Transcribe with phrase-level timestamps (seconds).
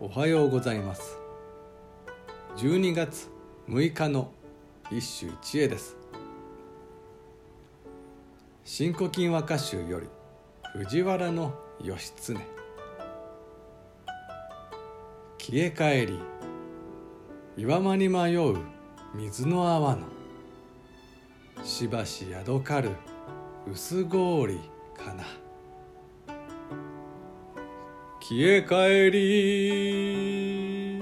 [0.00, 1.18] おはようございます。
[2.56, 3.28] 12月
[3.68, 4.30] 6日の
[4.92, 5.96] 一首一会です
[8.64, 10.06] 「新古今和歌集」より
[10.74, 11.52] 藤原の
[11.82, 12.36] 義経。
[15.38, 16.20] 消え帰り
[17.56, 18.56] 岩間に迷う
[19.16, 20.06] 水の泡の
[21.64, 22.92] しばし宿かる
[23.68, 24.60] 薄氷
[24.96, 25.24] かな。
[28.30, 30.98] 消え帰り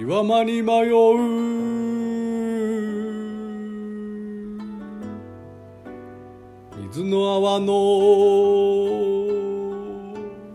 [0.00, 0.94] 岩間に迷う。
[6.82, 7.72] 水の泡の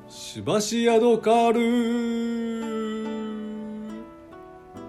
[0.07, 1.59] しばし宿かる。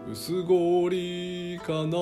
[0.08, 1.98] 薄氷かな。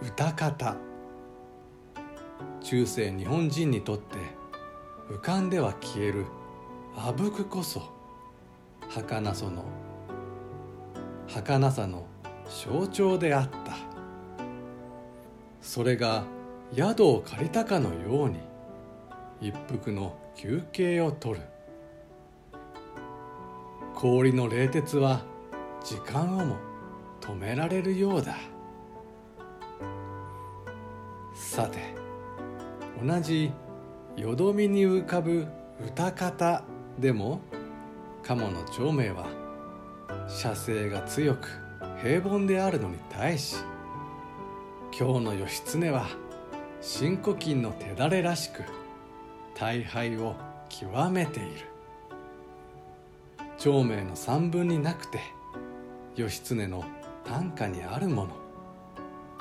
[0.00, 0.89] 歌方。
[2.70, 4.16] 中世日本人にとって
[5.08, 6.26] 浮かんでは消える。
[6.96, 7.82] あぶくこそ
[8.88, 9.64] 儚さの
[11.26, 12.06] 儚さの
[12.46, 13.74] 象徴であった。
[15.60, 16.22] それが
[16.72, 18.38] 宿を借りたかのように
[19.40, 21.40] 一服の休憩をとる。
[23.96, 25.24] 氷の冷徹は
[25.82, 26.56] 時間をも
[27.20, 28.36] 止められるようだ。
[31.34, 31.98] さて
[33.04, 33.50] 同じ
[34.16, 35.46] よどみに浮かぶ
[35.84, 36.62] 歌方
[36.98, 37.40] でも
[38.22, 39.26] 鴨の長明は
[40.28, 41.48] 射精が強く
[42.02, 43.56] 平凡であるのに対し
[44.98, 46.06] 今日の義経は
[46.82, 48.64] 新古今の手だれらしく
[49.54, 50.34] 大敗を
[50.68, 51.66] 極めている。
[53.58, 55.20] 長明の三分になくて
[56.16, 56.84] 義経の
[57.24, 58.30] 短歌にあるもの。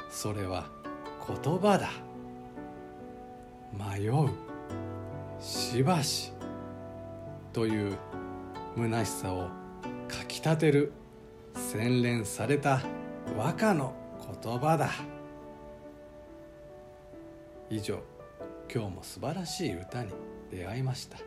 [0.10, 0.68] それは
[1.26, 2.09] 言葉だ。
[3.80, 4.30] 迷う
[5.40, 6.34] しばし
[7.54, 7.98] という
[8.76, 9.48] 虚しさを
[10.10, 10.92] かきたてる
[11.56, 12.82] 洗練された
[13.38, 13.94] 和歌の
[14.44, 14.92] 言葉だ。
[17.70, 18.00] 以上
[18.74, 20.12] 今日も素晴らしい歌に
[20.52, 21.18] 出会いました。